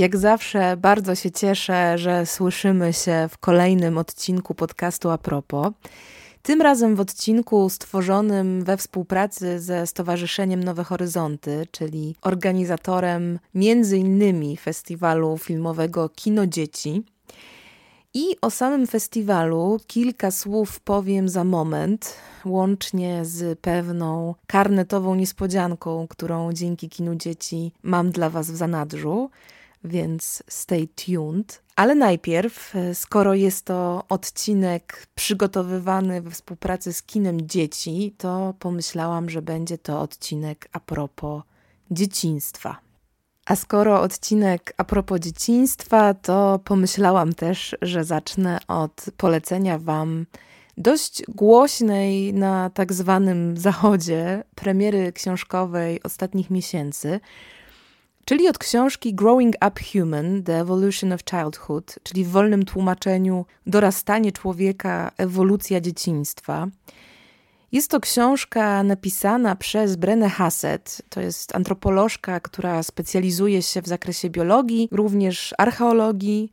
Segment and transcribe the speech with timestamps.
[0.00, 5.72] Jak zawsze bardzo się cieszę, że słyszymy się w kolejnym odcinku podcastu A propos.
[6.42, 14.56] Tym razem w odcinku stworzonym we współpracy ze Stowarzyszeniem Nowe Horyzonty, czyli organizatorem między innymi
[14.56, 17.02] festiwalu filmowego Kino Dzieci.
[18.14, 22.14] I o samym festiwalu kilka słów powiem za moment,
[22.44, 29.30] łącznie z pewną karnetową niespodzianką, którą dzięki Kinu Dzieci mam dla Was w zanadrzu
[29.84, 31.62] więc stay tuned.
[31.76, 39.30] Ale najpierw, e, skoro jest to odcinek przygotowywany we współpracy z kinem dzieci, to pomyślałam,
[39.30, 41.42] że będzie to odcinek a propos
[41.90, 42.76] dzieciństwa.
[43.46, 50.26] A skoro odcinek a propos dzieciństwa, to pomyślałam też, że zacznę od polecenia Wam
[50.76, 57.20] dość głośnej na tak zwanym zachodzie premiery książkowej ostatnich miesięcy,
[58.30, 64.32] czyli od książki Growing Up Human: The Evolution of Childhood, czyli w wolnym tłumaczeniu Dorastanie
[64.32, 66.68] człowieka, ewolucja dzieciństwa.
[67.72, 71.02] Jest to książka napisana przez Brenę Hassett.
[71.08, 76.52] To jest antropolożka, która specjalizuje się w zakresie biologii, również archeologii.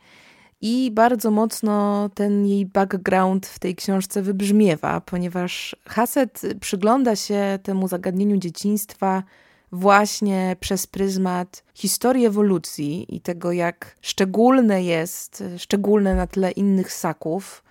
[0.62, 7.88] I bardzo mocno ten jej background w tej książce wybrzmiewa, ponieważ Hassett przygląda się temu
[7.88, 9.24] zagadnieniu dzieciństwa
[9.72, 17.64] właśnie przez pryzmat historii ewolucji i tego, jak szczególne jest, szczególne na tle innych ssaków,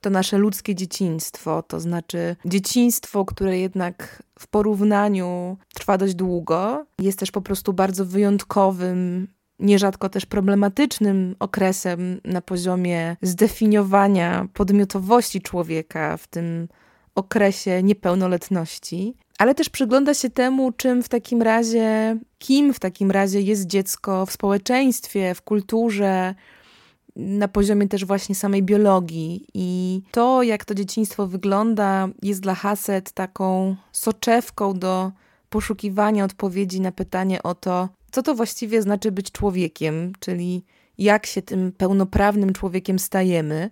[0.00, 7.18] to nasze ludzkie dzieciństwo, to znaczy dzieciństwo, które jednak w porównaniu trwa dość długo, jest
[7.18, 16.26] też po prostu bardzo wyjątkowym, nierzadko też problematycznym okresem na poziomie zdefiniowania podmiotowości człowieka w
[16.26, 16.68] tym
[17.18, 23.40] okresie niepełnoletności ale też przygląda się temu, czym w takim razie, kim w takim razie
[23.40, 26.34] jest dziecko w społeczeństwie, w kulturze,
[27.16, 29.46] na poziomie też właśnie samej biologii.
[29.54, 35.12] I to, jak to dzieciństwo wygląda, jest dla Haset taką soczewką do
[35.50, 40.64] poszukiwania odpowiedzi na pytanie o to, co to właściwie znaczy być człowiekiem, czyli
[40.98, 43.70] jak się tym pełnoprawnym człowiekiem stajemy.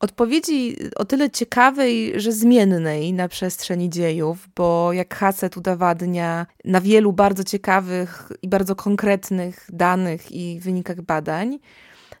[0.00, 7.12] Odpowiedzi o tyle ciekawej, że zmiennej na przestrzeni dziejów, bo jak Haset udowadnia na wielu
[7.12, 11.58] bardzo ciekawych i bardzo konkretnych danych i wynikach badań,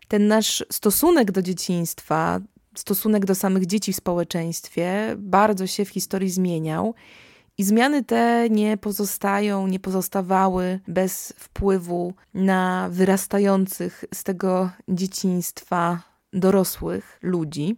[0.08, 2.40] ten nasz stosunek do dzieciństwa,
[2.74, 6.94] stosunek do samych dzieci w społeczeństwie bardzo się w historii zmieniał.
[7.58, 17.18] I zmiany te nie pozostają, nie pozostawały bez wpływu na wyrastających z tego dzieciństwa dorosłych
[17.22, 17.76] ludzi.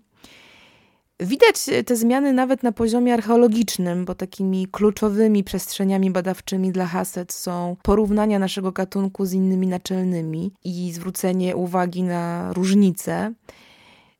[1.20, 7.76] Widać te zmiany nawet na poziomie archeologicznym, bo takimi kluczowymi przestrzeniami badawczymi dla Hassett są
[7.82, 13.32] porównania naszego gatunku z innymi naczelnymi i zwrócenie uwagi na różnice.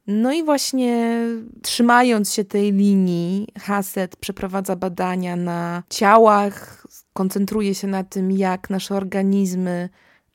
[0.07, 1.21] No i właśnie
[1.63, 8.95] trzymając się tej linii, Hassett przeprowadza badania na ciałach, koncentruje się na tym, jak nasze
[8.95, 9.89] organizmy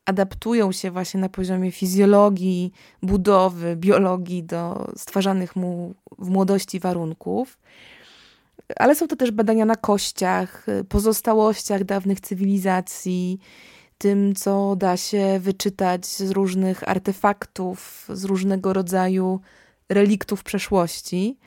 [0.08, 2.72] adaptują się właśnie na poziomie fizjologii,
[3.04, 7.58] budowy, biologii do stwarzanych mu w młodości warunków.
[8.76, 13.40] Ale są to też badania na kościach, pozostałościach dawnych cywilizacji,
[13.98, 19.40] tym, co da się wyczytać z różnych artefaktów, z różnego rodzaju
[19.90, 21.38] reliktów przeszłości.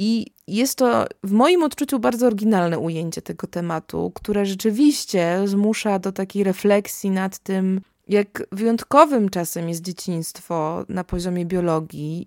[0.00, 6.12] I jest to w moim odczuciu bardzo oryginalne ujęcie tego tematu, które rzeczywiście zmusza do
[6.12, 12.26] takiej refleksji nad tym, jak wyjątkowym czasem jest dzieciństwo na poziomie biologii,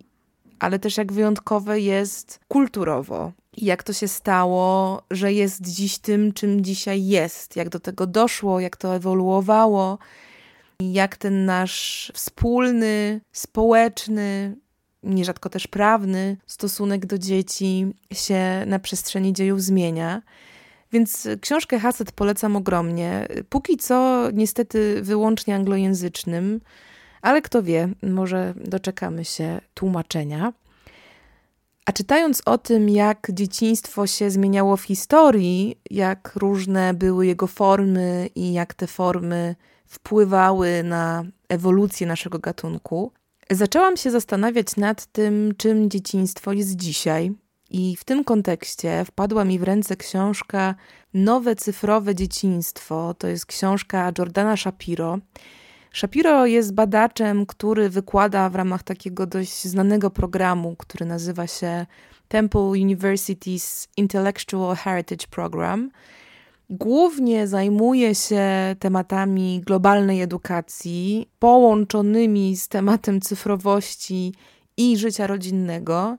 [0.58, 3.32] ale też jak wyjątkowe jest kulturowo.
[3.56, 8.06] I jak to się stało, że jest dziś tym, czym dzisiaj jest, jak do tego
[8.06, 9.98] doszło, jak to ewoluowało,
[10.80, 14.56] jak ten nasz wspólny, społeczny,
[15.02, 20.22] nierzadko też prawny stosunek do dzieci się na przestrzeni dziejów zmienia.
[20.92, 23.28] Więc książkę Hassett polecam ogromnie.
[23.48, 26.60] Póki co niestety wyłącznie anglojęzycznym,
[27.22, 30.52] ale kto wie, może doczekamy się tłumaczenia.
[31.86, 38.28] A czytając o tym, jak dzieciństwo się zmieniało w historii, jak różne były jego formy
[38.34, 39.54] i jak te formy
[39.86, 43.12] wpływały na ewolucję naszego gatunku,
[43.50, 47.32] zaczęłam się zastanawiać nad tym, czym dzieciństwo jest dzisiaj.
[47.70, 50.74] I w tym kontekście wpadła mi w ręce książka
[51.14, 53.14] Nowe cyfrowe dzieciństwo.
[53.18, 55.18] To jest książka Jordana Shapiro.
[55.92, 61.86] Shapiro jest badaczem, który wykłada w ramach takiego dość znanego programu, który nazywa się
[62.28, 65.90] Temple University's Intellectual Heritage Program.
[66.74, 68.42] Głównie zajmuje się
[68.78, 74.34] tematami globalnej edukacji, połączonymi z tematem cyfrowości
[74.76, 76.16] i życia rodzinnego.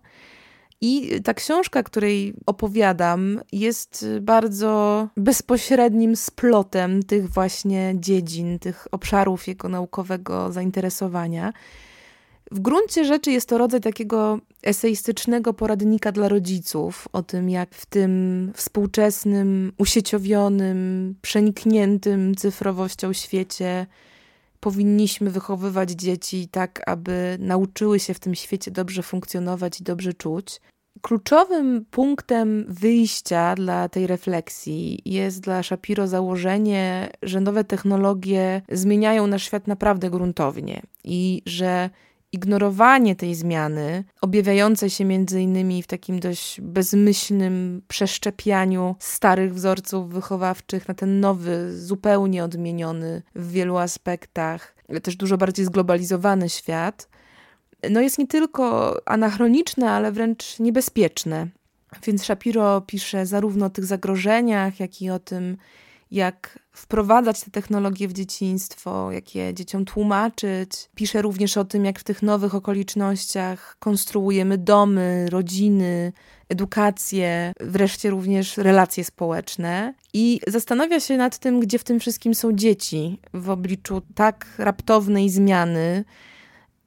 [0.81, 9.69] I ta książka, której opowiadam, jest bardzo bezpośrednim splotem tych właśnie dziedzin, tych obszarów jego
[9.69, 11.53] naukowego zainteresowania.
[12.53, 17.85] W gruncie rzeczy jest to rodzaj takiego eseistycznego poradnika dla rodziców o tym, jak w
[17.85, 23.85] tym współczesnym, usieciowionym, przenikniętym cyfrowością świecie
[24.59, 30.61] powinniśmy wychowywać dzieci tak, aby nauczyły się w tym świecie dobrze funkcjonować i dobrze czuć.
[31.01, 39.43] Kluczowym punktem wyjścia dla tej refleksji jest dla Shapiro założenie, że nowe technologie zmieniają nasz
[39.43, 41.89] świat naprawdę gruntownie i że
[42.33, 50.87] ignorowanie tej zmiany, objawiające się między innymi w takim dość bezmyślnym przeszczepianiu starych wzorców wychowawczych
[50.87, 57.09] na ten nowy, zupełnie odmieniony w wielu aspektach, też dużo bardziej zglobalizowany świat,
[57.89, 61.47] no jest nie tylko anachroniczne, ale wręcz niebezpieczne.
[62.05, 65.57] Więc Shapiro pisze zarówno o tych zagrożeniach, jak i o tym,
[66.13, 70.89] jak wprowadzać te technologie w dzieciństwo, jak je dzieciom tłumaczyć.
[70.95, 76.13] Pisze również o tym, jak w tych nowych okolicznościach konstruujemy domy, rodziny,
[76.49, 79.93] edukację, wreszcie również relacje społeczne.
[80.13, 85.29] I zastanawia się nad tym, gdzie w tym wszystkim są dzieci w obliczu tak raptownej
[85.29, 86.05] zmiany.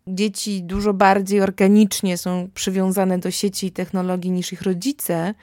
[0.06, 5.34] Dzieci dużo bardziej organicznie są przywiązane do sieci i technologii niż ich rodzice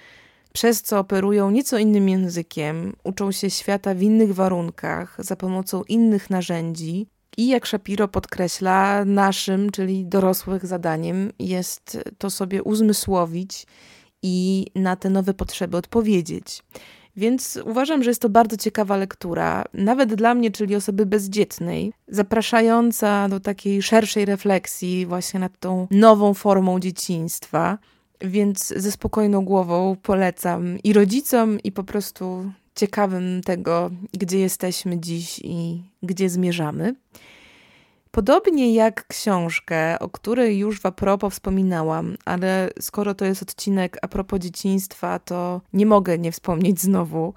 [0.53, 6.29] przez co operują nieco innym językiem, uczą się świata w innych warunkach, za pomocą innych
[6.29, 7.07] narzędzi.
[7.38, 13.65] I jak Shapiro podkreśla, naszym, czyli dorosłych zadaniem jest to sobie uzmysłowić
[14.21, 16.63] i na te nowe potrzeby odpowiedzieć.
[17.15, 23.29] Więc uważam, że jest to bardzo ciekawa lektura, nawet dla mnie, czyli osoby bezdzietnej, zapraszająca
[23.29, 27.77] do takiej szerszej refleksji właśnie nad tą nową formą dzieciństwa.
[28.23, 35.39] Więc ze spokojną głową polecam i rodzicom, i po prostu ciekawym tego, gdzie jesteśmy dziś
[35.43, 36.95] i gdzie zmierzamy.
[38.11, 44.07] Podobnie jak książkę, o której już w apropos wspominałam, ale skoro to jest odcinek a
[44.07, 47.33] propos dzieciństwa, to nie mogę nie wspomnieć znowu.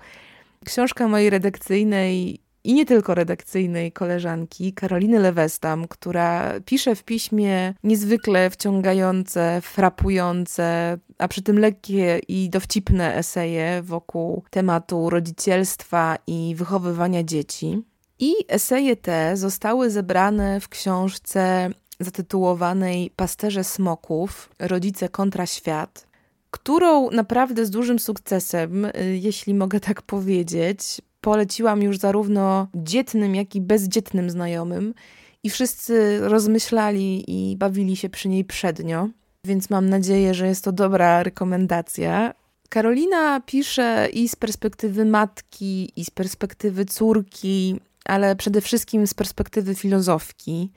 [0.65, 8.51] Książka mojej redakcyjnej i nie tylko redakcyjnej koleżanki Karoliny Lewestam, która pisze w piśmie niezwykle
[8.51, 17.83] wciągające, frapujące, a przy tym lekkie i dowcipne eseje wokół tematu rodzicielstwa i wychowywania dzieci.
[18.19, 21.71] I eseje te zostały zebrane w książce
[22.01, 26.07] zatytułowanej Pasterze Smoków Rodzice kontra świat,
[26.51, 28.93] którą naprawdę z dużym sukcesem, y,
[29.23, 34.95] jeśli mogę tak powiedzieć, poleciłam już zarówno dzietnym, jak i bezdzietnym znajomym
[35.43, 39.09] i wszyscy rozmyślali i bawili się przy niej przednio,
[39.45, 42.35] więc mam nadzieję, że jest to dobra rekomendacja.
[42.69, 49.75] Karolina pisze i z perspektywy matki, i z perspektywy córki, ale przede wszystkim z perspektywy
[49.75, 50.73] filozofki.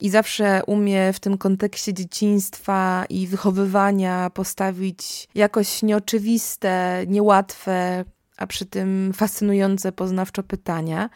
[0.00, 8.04] I zawsze umie w tym kontekście dzieciństwa i wychowywania postawić jakoś nieoczywiste, niełatwe,
[8.42, 11.10] a przy tym fascynujące poznawczo pytania.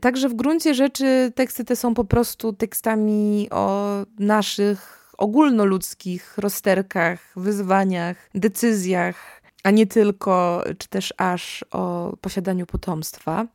[0.00, 8.30] Także w gruncie rzeczy teksty te są po prostu tekstami o naszych ogólnoludzkich rozterkach, wyzwaniach,
[8.34, 13.46] decyzjach, a nie tylko, czy też aż o posiadaniu potomstwa.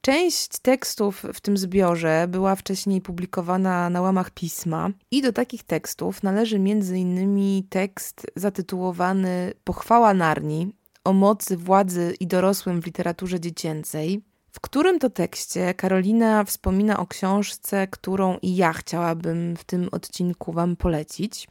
[0.00, 6.22] Część tekstów w tym zbiorze była wcześniej publikowana na łamach pisma i do takich tekstów
[6.22, 7.62] należy m.in.
[7.68, 10.72] tekst zatytułowany Pochwała Narni
[11.04, 17.06] o mocy, władzy i dorosłym w literaturze dziecięcej, w którym to tekście Karolina wspomina o
[17.06, 21.48] książce, którą i ja chciałabym w tym odcinku Wam polecić,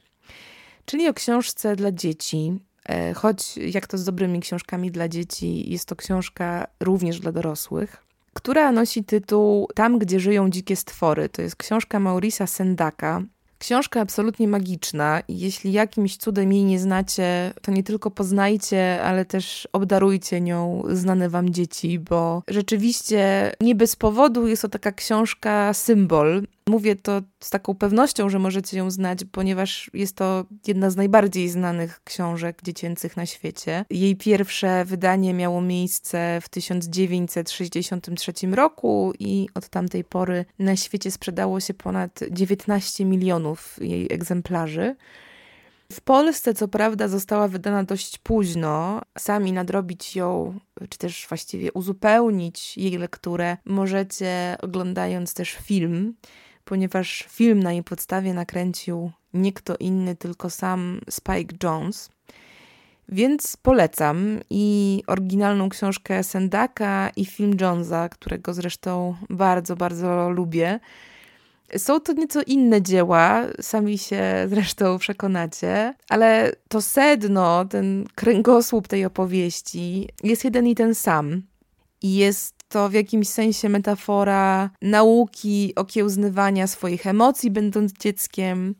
[0.86, 2.60] czyli o książce dla dzieci.
[2.90, 8.06] E, choć, jak to z dobrymi książkami dla dzieci, jest to książka również dla dorosłych,
[8.34, 11.30] która nosi tytuł Tam, gdzie żyją dzikie stwory.
[11.30, 13.24] To jest książka Maurisa Sendaka,
[13.62, 19.26] Książka absolutnie magiczna i jeśli jakimś cudem jej nie znacie, to nie tylko poznajcie, ale
[19.26, 25.74] też obdarujcie nią znane wam dzieci, bo rzeczywiście nie bez powodu jest to taka książka
[25.74, 30.96] symbol, Mówię to z taką pewnością, że możecie ją znać, ponieważ jest to jedna z
[30.96, 33.86] najbardziej znanych książek dziecięcych na świecie.
[33.90, 41.60] Jej pierwsze wydanie miało miejsce w 1963 roku i od tamtej pory na świecie sprzedało
[41.60, 44.96] się ponad 19 milionów jej egzemplarzy.
[45.92, 49.02] W Polsce, co prawda, została wydana dość późno.
[49.18, 56.14] Sami nadrobić ją, czy też właściwie uzupełnić jej lekturę, możecie oglądając też film,
[56.72, 62.10] ponieważ film na jej podstawie nakręcił nie kto inny, tylko sam Spike Jones.
[63.10, 70.80] Więc polecam i oryginalną książkę Sendaka i film Jonesa, którego zresztą bardzo, bardzo lubię.
[71.78, 79.06] Są to nieco inne dzieła, sami się zresztą przekonacie, ale to sedno, ten kręgosłup tej
[79.06, 81.42] opowieści jest jeden i ten sam.
[82.02, 88.76] I jest to w jakimś sensie metafora nauki okiełznywania swoich emocji, będąc dzieckiem.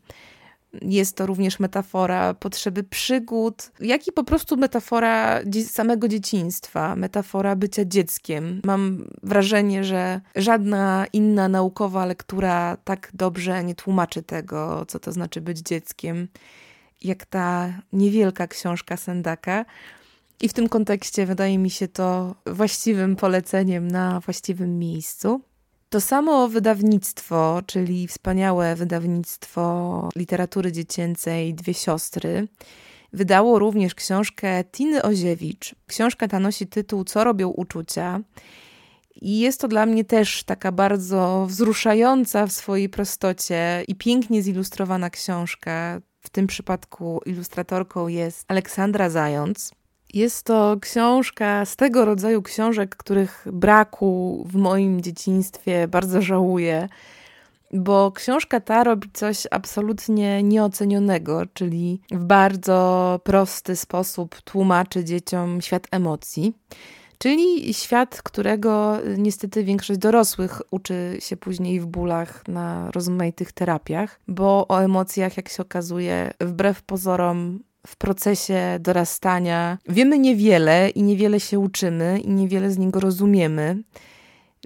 [0.82, 7.84] Jest to również metafora potrzeby przygód, jak i po prostu metafora samego dzieciństwa, metafora bycia
[7.84, 8.60] dzieckiem.
[8.64, 15.40] Mam wrażenie, że żadna inna naukowa lektura tak dobrze nie tłumaczy tego, co to znaczy
[15.40, 16.28] być dzieckiem,
[17.02, 19.64] jak ta niewielka książka Sendaka.
[20.42, 25.40] I w tym kontekście wydaje mi się to właściwym poleceniem na właściwym miejscu.
[25.90, 32.48] To samo wydawnictwo, czyli wspaniałe wydawnictwo literatury dziecięcej Dwie Siostry,
[33.12, 35.74] wydało również książkę Tiny Oziewicz.
[35.86, 38.20] Książka ta nosi tytuł Co robią uczucia.
[39.20, 45.10] I jest to dla mnie też taka bardzo wzruszająca w swojej prostocie i pięknie zilustrowana
[45.10, 46.00] książka.
[46.20, 49.81] W tym przypadku ilustratorką jest Aleksandra Zając.
[50.12, 56.88] Jest to książka z tego rodzaju książek, których braku w moim dzieciństwie bardzo żałuję,
[57.72, 65.86] bo książka ta robi coś absolutnie nieocenionego, czyli w bardzo prosty sposób tłumaczy dzieciom świat
[65.90, 66.52] emocji.
[67.18, 74.66] Czyli świat, którego niestety większość dorosłych uczy się później w bólach na rozmaitych terapiach, bo
[74.68, 81.58] o emocjach, jak się okazuje, wbrew pozorom w procesie dorastania wiemy niewiele i niewiele się
[81.58, 83.82] uczymy i niewiele z niego rozumiemy.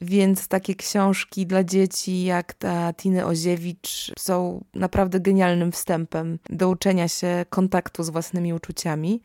[0.02, 7.08] Więc takie książki dla dzieci jak ta Tiny Oziewicz są naprawdę genialnym wstępem do uczenia
[7.08, 9.22] się kontaktu z własnymi uczuciami.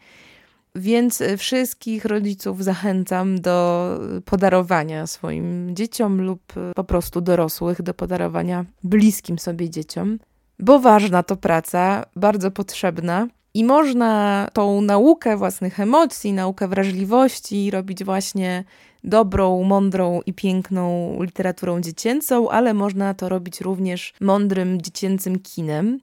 [0.75, 9.39] Więc wszystkich rodziców zachęcam do podarowania swoim dzieciom lub po prostu dorosłych do podarowania bliskim
[9.39, 10.19] sobie dzieciom,
[10.59, 18.03] bo ważna to praca, bardzo potrzebna i można tą naukę własnych emocji, naukę wrażliwości robić
[18.03, 18.63] właśnie
[19.03, 25.99] dobrą, mądrą i piękną literaturą dziecięcą, ale można to robić również mądrym dziecięcym kinem.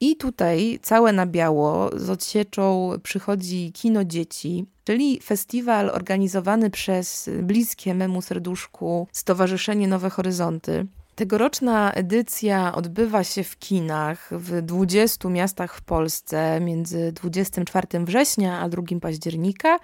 [0.00, 7.94] I tutaj całe na biało z odsieczą przychodzi Kino Dzieci, czyli festiwal organizowany przez bliskie
[7.94, 10.86] memu serduszku Stowarzyszenie Nowe Horyzonty.
[11.16, 18.68] Tegoroczna edycja odbywa się w kinach w 20 miastach w Polsce między 24 września a
[18.68, 19.78] 2 października,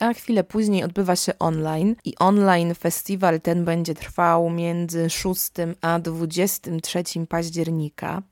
[0.00, 1.96] a chwilę później odbywa się online.
[2.04, 8.22] I online festiwal ten będzie trwał między 6 a 23 października.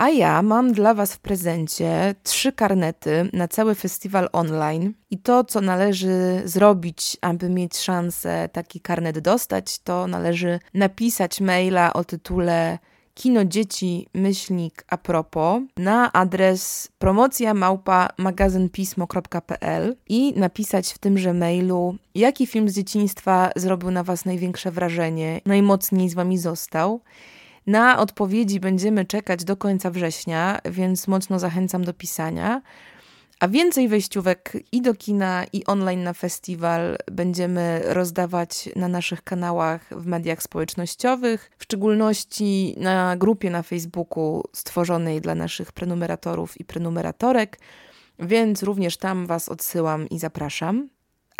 [0.00, 4.92] A ja mam dla Was w prezencie trzy karnety na cały festiwal online.
[5.10, 11.92] I to, co należy zrobić, aby mieć szansę taki karnet dostać, to należy napisać maila
[11.92, 12.78] o tytule
[13.14, 21.96] Kino Dzieci myślnik a propos na adres promocja małpa magazynpismo.pl i napisać w tymże mailu,
[22.14, 27.00] jaki film z dzieciństwa zrobił na Was największe wrażenie, najmocniej z Wami został.
[27.66, 32.62] Na odpowiedzi będziemy czekać do końca września, więc mocno zachęcam do pisania.
[33.40, 39.88] A więcej wejściówek i do kina, i online na festiwal będziemy rozdawać na naszych kanałach
[39.90, 47.58] w mediach społecznościowych, w szczególności na grupie na Facebooku stworzonej dla naszych prenumeratorów i prenumeratorek,
[48.18, 50.88] więc również tam Was odsyłam i zapraszam.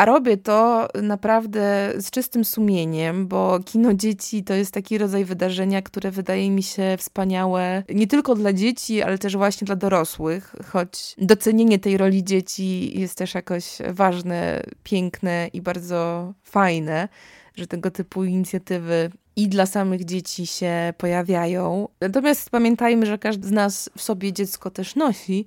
[0.00, 5.82] A robię to naprawdę z czystym sumieniem, bo kino dzieci to jest taki rodzaj wydarzenia,
[5.82, 11.14] które wydaje mi się wspaniałe nie tylko dla dzieci, ale też właśnie dla dorosłych, choć
[11.18, 17.08] docenienie tej roli dzieci jest też jakoś ważne, piękne i bardzo fajne,
[17.56, 21.88] że tego typu inicjatywy i dla samych dzieci się pojawiają.
[22.00, 25.46] Natomiast pamiętajmy, że każdy z nas w sobie dziecko też nosi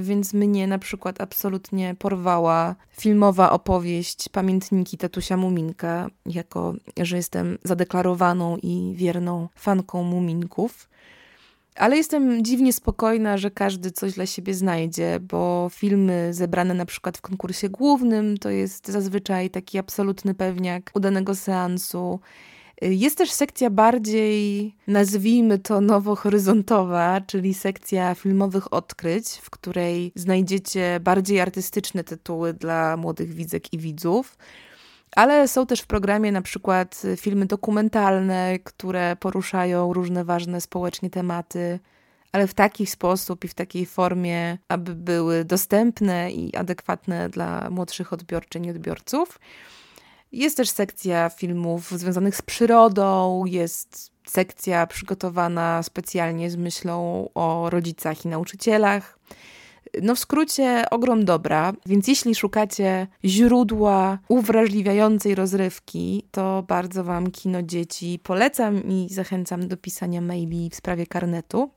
[0.00, 8.56] więc mnie na przykład absolutnie porwała filmowa opowieść Pamiętniki Tatusia Muminka, jako że jestem zadeklarowaną
[8.62, 10.88] i wierną fanką Muminków.
[11.76, 17.18] Ale jestem dziwnie spokojna, że każdy coś dla siebie znajdzie, bo filmy zebrane na przykład
[17.18, 22.20] w konkursie głównym to jest zazwyczaj taki absolutny pewniak udanego seansu.
[22.82, 31.40] Jest też sekcja bardziej, nazwijmy to nowohoryzontowa, czyli sekcja filmowych odkryć, w której znajdziecie bardziej
[31.40, 34.36] artystyczne tytuły dla młodych widzek i widzów.
[35.16, 41.78] Ale są też w programie na przykład filmy dokumentalne, które poruszają różne ważne społecznie tematy,
[42.32, 48.12] ale w taki sposób i w takiej formie, aby były dostępne i adekwatne dla młodszych
[48.12, 49.38] odbiorczyń i odbiorców.
[50.36, 58.24] Jest też sekcja filmów związanych z przyrodą, jest sekcja przygotowana specjalnie z myślą o rodzicach
[58.24, 59.18] i nauczycielach.
[60.02, 67.62] No w skrócie ogrom dobra, więc jeśli szukacie źródła uwrażliwiającej rozrywki, to bardzo Wam Kino
[67.62, 71.70] Dzieci polecam i zachęcam do pisania maili w sprawie karnetu.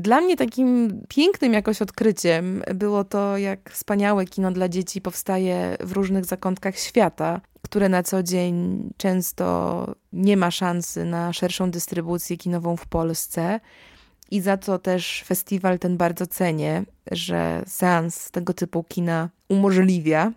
[0.00, 5.92] Dla mnie takim pięknym jakoś odkryciem było to, jak wspaniałe kino dla dzieci powstaje w
[5.92, 12.76] różnych zakątkach świata, które na co dzień często nie ma szansy na szerszą dystrybucję kinową
[12.76, 13.60] w Polsce.
[14.30, 20.32] I za to też festiwal ten bardzo cenię, że seans tego typu kina umożliwia.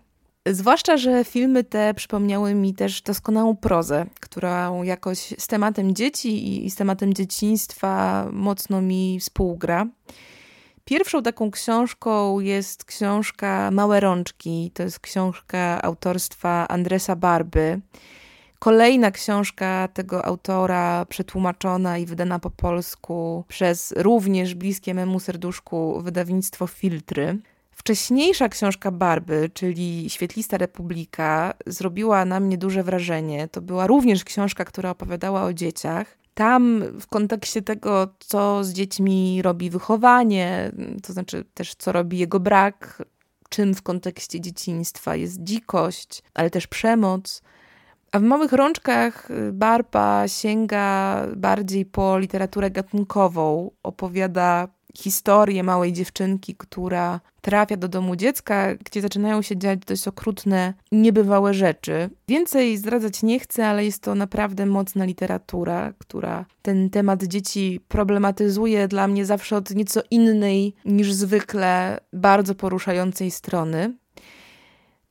[0.50, 6.70] Zwłaszcza, że filmy te przypomniały mi też doskonałą prozę, którą jakoś z tematem dzieci i
[6.70, 9.86] z tematem dzieciństwa mocno mi współgra.
[10.84, 14.70] Pierwszą taką książką jest książka Małe Rączki.
[14.74, 17.80] To jest książka autorstwa Andresa Barby.
[18.58, 26.66] Kolejna książka tego autora, przetłumaczona i wydana po polsku przez również bliskie memu serduszku wydawnictwo
[26.66, 27.38] Filtry.
[27.78, 33.48] Wcześniejsza książka Barby, czyli Świetlista Republika, zrobiła na mnie duże wrażenie.
[33.48, 36.18] To była również książka, która opowiadała o dzieciach.
[36.34, 42.40] Tam w kontekście tego, co z dziećmi robi wychowanie, to znaczy też co robi jego
[42.40, 43.02] brak,
[43.48, 47.42] czym w kontekście dzieciństwa jest dzikość, ale też przemoc.
[48.12, 57.20] A w małych rączkach Barba sięga bardziej po literaturę gatunkową, opowiada historię małej dziewczynki, która
[57.40, 62.10] trafia do domu dziecka, gdzie zaczynają się dziać dość okrutne, niebywałe rzeczy.
[62.28, 68.88] Więcej zdradzać nie chcę, ale jest to naprawdę mocna literatura, która ten temat dzieci problematyzuje
[68.88, 73.94] dla mnie zawsze od nieco innej niż zwykle bardzo poruszającej strony.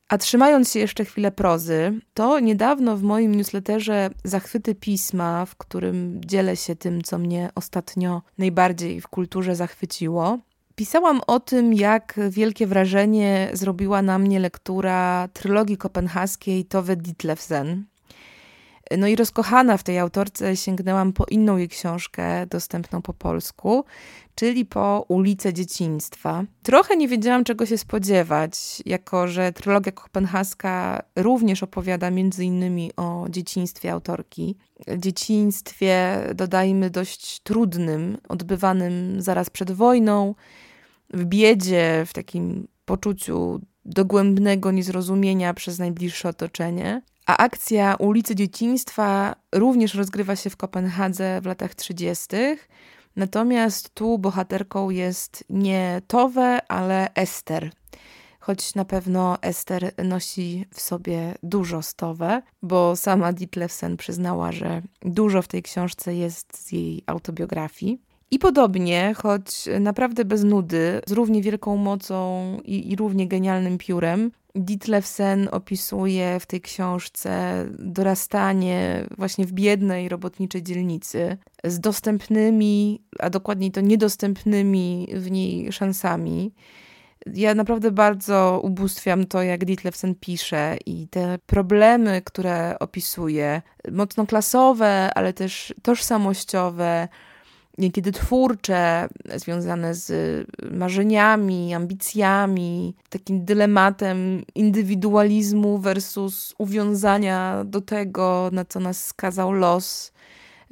[0.08, 6.20] A trzymając się jeszcze chwilę prozy, to niedawno w moim newsletterze Zachwyty Pisma, w którym
[6.24, 10.38] dzielę się tym, co mnie ostatnio najbardziej w kulturze zachwyciło,
[10.74, 17.84] pisałam o tym, jak wielkie wrażenie zrobiła na mnie lektura trylogii kopenhaskiej Tove Ditlevsen.
[18.98, 23.84] No i rozkochana w tej autorce sięgnęłam po inną jej książkę, dostępną po polsku,
[24.34, 26.44] czyli po Ulicę Dzieciństwa.
[26.62, 33.26] Trochę nie wiedziałam, czego się spodziewać, jako że trylogia kopenhaska również opowiada między innymi o
[33.30, 34.56] dzieciństwie autorki.
[34.98, 40.34] Dzieciństwie, dodajmy, dość trudnym, odbywanym zaraz przed wojną,
[41.10, 47.02] w biedzie, w takim poczuciu dogłębnego niezrozumienia przez najbliższe otoczenie.
[47.28, 52.26] A akcja ulicy Dzieciństwa również rozgrywa się w Kopenhadze w latach 30.
[53.16, 57.70] Natomiast tu bohaterką jest nie Tove, ale Ester.
[58.40, 65.42] Choć na pewno Ester nosi w sobie dużo stowe, bo sama Ditlevsen przyznała, że dużo
[65.42, 68.07] w tej książce jest z jej autobiografii.
[68.30, 74.30] I podobnie, choć naprawdę bez nudy, z równie wielką mocą i, i równie genialnym piórem,
[74.54, 83.70] Ditlevsen opisuje w tej książce dorastanie właśnie w biednej robotniczej dzielnicy z dostępnymi, a dokładniej
[83.70, 86.52] to niedostępnymi w niej szansami.
[87.34, 93.62] Ja naprawdę bardzo ubóstwiam to, jak Ditlevsen pisze i te problemy, które opisuje,
[93.92, 97.08] mocno klasowe, ale też tożsamościowe,
[97.78, 108.80] niekiedy twórcze, związane z marzeniami, ambicjami, takim dylematem indywidualizmu versus uwiązania do tego, na co
[108.80, 110.12] nas skazał los,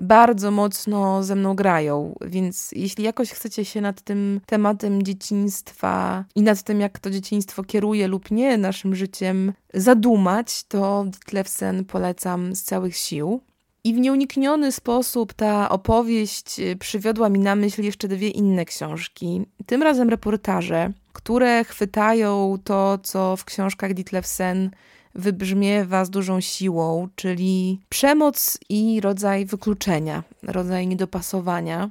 [0.02, 2.14] bardzo mocno ze mną grają.
[2.20, 7.64] Więc jeśli jakoś chcecie się nad tym tematem dzieciństwa i nad tym, jak to dzieciństwo
[7.64, 13.40] kieruje lub nie naszym życiem, zadumać, to Ditlevsen polecam z całych sił.
[13.86, 19.42] I w nieunikniony sposób ta opowieść y, przywiodła mi na myśl jeszcze dwie inne książki.
[19.66, 24.70] Tym razem reportaże, które chwytają to, co w książkach Ditlevsen
[25.14, 31.90] wybrzmiewa z dużą siłą, czyli przemoc i rodzaj wykluczenia, rodzaj niedopasowania.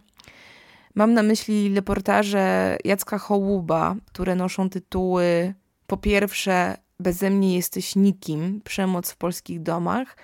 [0.95, 5.53] Mam na myśli reportaże Jacka Hołuba, które noszą tytuły
[5.88, 10.15] po pierwsze Beze mnie jesteś nikim, przemoc w polskich domach,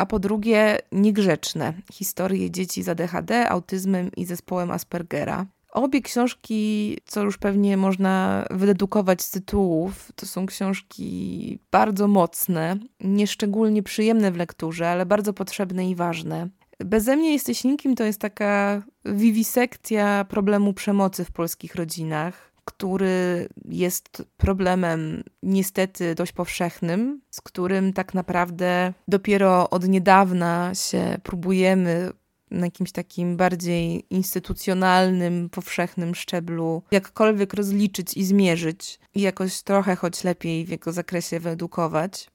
[0.00, 5.46] a po drugie niegrzeczne, historie dzieci z ADHD, autyzmem i zespołem Aspergera.
[5.72, 13.82] Obie książki, co już pewnie można wydedukować z tytułów, to są książki bardzo mocne, nieszczególnie
[13.82, 16.48] przyjemne w lekturze, ale bardzo potrzebne i ważne.
[16.84, 24.22] Beze mnie jesteś nikim to jest taka wiwisekcja problemu przemocy w polskich rodzinach, który jest
[24.36, 32.12] problemem niestety dość powszechnym, z którym tak naprawdę dopiero od niedawna się próbujemy
[32.50, 40.24] na jakimś takim bardziej instytucjonalnym, powszechnym szczeblu jakkolwiek rozliczyć i zmierzyć i jakoś trochę choć
[40.24, 42.30] lepiej w jego zakresie wyedukować.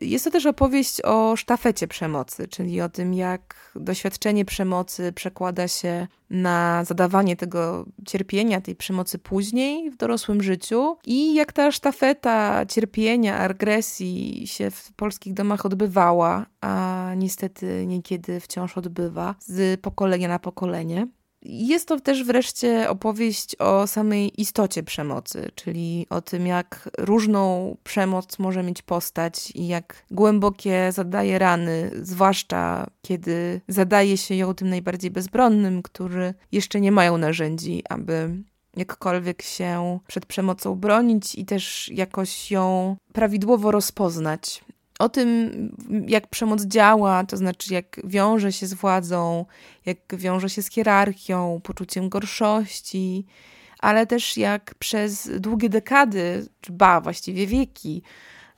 [0.00, 6.06] Jest to też opowieść o sztafecie przemocy, czyli o tym, jak doświadczenie przemocy przekłada się
[6.30, 13.38] na zadawanie tego cierpienia, tej przemocy później w dorosłym życiu i jak ta sztafeta cierpienia,
[13.38, 21.06] agresji się w polskich domach odbywała, a niestety niekiedy wciąż odbywa z pokolenia na pokolenie.
[21.42, 28.38] Jest to też wreszcie opowieść o samej istocie przemocy, czyli o tym, jak różną przemoc
[28.38, 35.10] może mieć postać i jak głębokie zadaje rany, zwłaszcza kiedy zadaje się ją tym najbardziej
[35.10, 38.30] bezbronnym, którzy jeszcze nie mają narzędzi, aby
[38.76, 44.64] jakkolwiek się przed przemocą bronić i też jakoś ją prawidłowo rozpoznać
[45.00, 45.50] o tym,
[46.08, 49.46] jak przemoc działa, to znaczy jak wiąże się z władzą,
[49.86, 53.26] jak wiąże się z hierarchią, poczuciem gorszości,
[53.78, 58.02] ale też jak przez długie dekady, czy ba, właściwie wieki,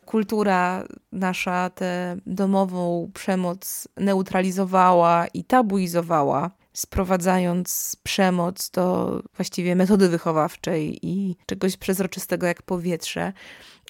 [0.06, 11.36] kultura nasza tę domową przemoc neutralizowała i tabuizowała, sprowadzając przemoc do właściwie metody wychowawczej i
[11.46, 13.32] czegoś przezroczystego jak powietrze.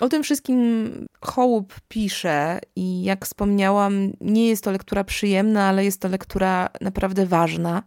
[0.02, 6.00] O tym wszystkim Hołub pisze i jak wspomniałam, nie jest to lektura przyjemna, ale jest
[6.00, 7.82] to lektura naprawdę ważna.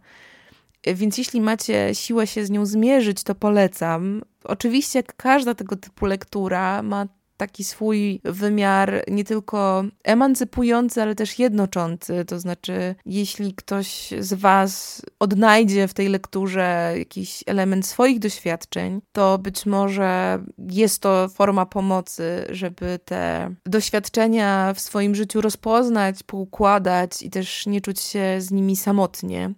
[0.86, 4.22] Więc jeśli macie siłę się z nią zmierzyć, to polecam.
[4.44, 12.24] Oczywiście każda tego typu lektura ma taki swój wymiar nie tylko emancypujący, ale też jednoczący.
[12.24, 19.38] To znaczy, jeśli ktoś z Was odnajdzie w tej lekturze jakiś element swoich doświadczeń, to
[19.38, 27.30] być może jest to forma pomocy, żeby te doświadczenia w swoim życiu rozpoznać, poukładać i
[27.30, 29.54] też nie czuć się z nimi samotnie.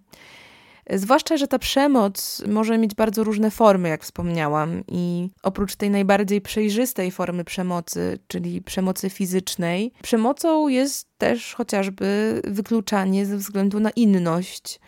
[0.93, 6.41] Zwłaszcza, że ta przemoc może mieć bardzo różne formy, jak wspomniałam, i oprócz tej najbardziej
[6.41, 14.79] przejrzystej formy przemocy, czyli przemocy fizycznej, przemocą jest też chociażby wykluczanie ze względu na inność,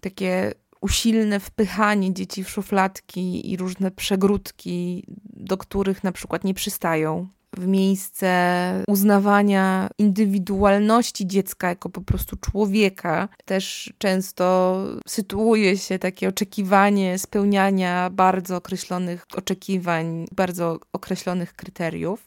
[0.00, 7.28] takie usilne wpychanie dzieci w szufladki i różne przegródki, do których na przykład nie przystają
[7.56, 13.28] w miejsce uznawania indywidualności dziecka jako po prostu człowieka.
[13.44, 22.26] Też często sytuuje się takie oczekiwanie spełniania bardzo określonych oczekiwań, bardzo określonych kryteriów.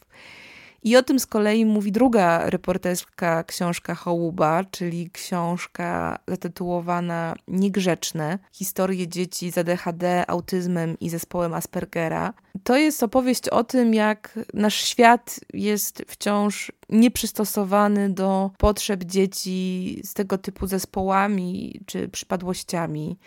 [0.88, 9.08] I o tym z kolei mówi druga reporterska książka Hołuba, czyli książka zatytułowana Niegrzeczne historie
[9.08, 12.32] dzieci z ADHD, autyzmem i zespołem Aspergera.
[12.64, 20.14] To jest opowieść o tym, jak nasz świat jest wciąż nieprzystosowany do potrzeb dzieci z
[20.14, 23.18] tego typu zespołami czy przypadłościami.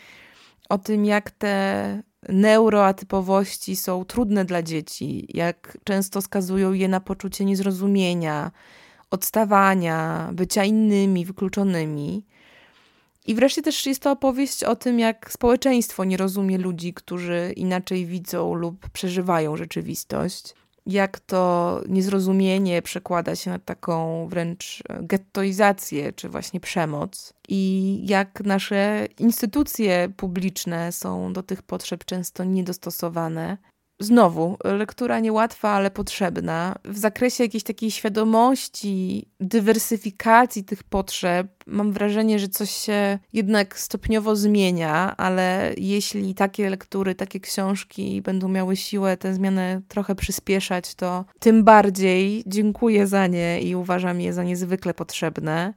[0.71, 7.45] O tym, jak te neuroatypowości są trudne dla dzieci, jak często skazują je na poczucie
[7.45, 8.51] niezrozumienia,
[9.09, 12.25] odstawania, bycia innymi, wykluczonymi.
[13.27, 18.05] I wreszcie też jest to opowieść o tym, jak społeczeństwo nie rozumie ludzi, którzy inaczej
[18.05, 20.55] widzą lub przeżywają rzeczywistość
[20.85, 29.07] jak to niezrozumienie przekłada się na taką wręcz gettoizację, czy właśnie przemoc, i jak nasze
[29.19, 33.57] instytucje publiczne są do tych potrzeb często niedostosowane.
[34.01, 36.75] Znowu, lektura niełatwa, ale potrzebna.
[36.85, 44.35] W zakresie jakiejś takiej świadomości, dywersyfikacji tych potrzeb, mam wrażenie, że coś się jednak stopniowo
[44.35, 51.25] zmienia, ale jeśli takie lektury, takie książki będą miały siłę tę zmianę trochę przyspieszać, to
[51.39, 55.73] tym bardziej dziękuję za nie i uważam je za niezwykle potrzebne.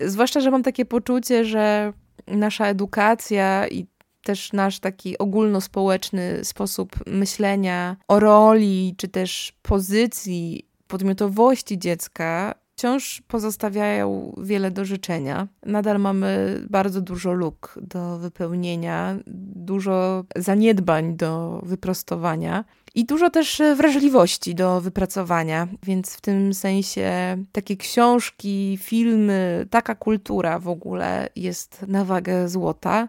[0.00, 1.92] Zwłaszcza, że mam takie poczucie, że
[2.26, 3.86] nasza edukacja i
[4.28, 14.34] też nasz taki ogólnospołeczny sposób myślenia o roli, czy też pozycji, podmiotowości dziecka wciąż pozostawiają
[14.42, 15.48] wiele do życzenia.
[15.66, 19.16] Nadal mamy bardzo dużo luk do wypełnienia,
[19.56, 22.64] dużo zaniedbań do wyprostowania.
[22.94, 27.10] I dużo też wrażliwości do wypracowania, więc w tym sensie
[27.52, 33.08] takie książki, filmy, taka kultura w ogóle jest na wagę złota.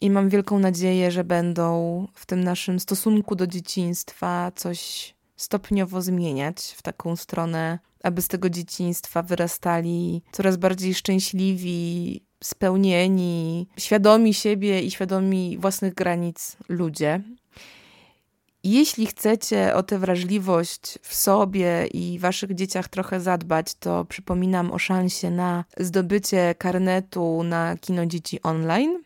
[0.00, 6.74] I mam wielką nadzieję, że będą w tym naszym stosunku do dzieciństwa coś stopniowo zmieniać
[6.76, 14.90] w taką stronę, aby z tego dzieciństwa wyrastali coraz bardziej szczęśliwi, spełnieni, świadomi siebie i
[14.90, 17.22] świadomi własnych granic ludzie.
[18.64, 24.78] Jeśli chcecie o tę wrażliwość w sobie i waszych dzieciach trochę zadbać, to przypominam o
[24.78, 29.02] szansie na zdobycie karnetu na Kino Dzieci Online.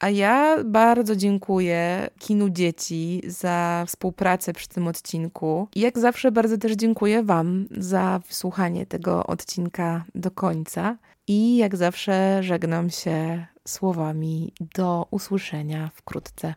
[0.00, 5.68] A ja bardzo dziękuję Kinu Dzieci za współpracę przy tym odcinku.
[5.74, 10.96] I jak zawsze bardzo też dziękuję Wam za wysłuchanie tego odcinka do końca.
[11.26, 16.54] I jak zawsze żegnam się słowami do usłyszenia wkrótce.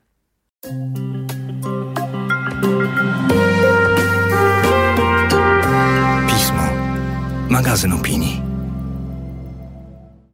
[6.27, 6.63] Pismo.
[7.49, 8.48] Magazyn opinii.